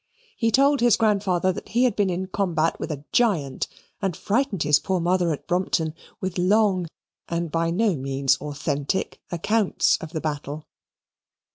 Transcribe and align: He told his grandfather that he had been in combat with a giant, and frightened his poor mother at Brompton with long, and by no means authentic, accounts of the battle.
He 0.35 0.49
told 0.49 0.79
his 0.79 0.95
grandfather 0.95 1.53
that 1.53 1.69
he 1.69 1.83
had 1.83 1.95
been 1.95 2.09
in 2.09 2.25
combat 2.25 2.79
with 2.79 2.89
a 2.91 3.05
giant, 3.11 3.67
and 4.01 4.17
frightened 4.17 4.63
his 4.63 4.79
poor 4.79 4.99
mother 4.99 5.31
at 5.31 5.45
Brompton 5.45 5.93
with 6.19 6.39
long, 6.39 6.87
and 7.29 7.51
by 7.51 7.69
no 7.69 7.95
means 7.95 8.35
authentic, 8.39 9.21
accounts 9.31 9.97
of 9.99 10.11
the 10.11 10.19
battle. 10.19 10.65